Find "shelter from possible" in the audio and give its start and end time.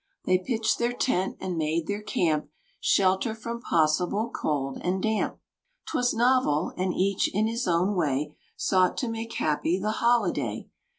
2.79-4.31